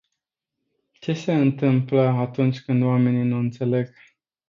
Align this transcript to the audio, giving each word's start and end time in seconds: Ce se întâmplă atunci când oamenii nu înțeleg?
Ce 1.01 1.13
se 1.13 1.33
întâmplă 1.33 2.01
atunci 2.07 2.61
când 2.61 2.83
oamenii 2.83 3.23
nu 3.23 3.37
înțeleg? 3.37 3.93